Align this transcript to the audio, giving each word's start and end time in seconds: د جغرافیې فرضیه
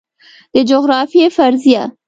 د 0.53 0.55
جغرافیې 0.69 1.27
فرضیه 1.37 1.83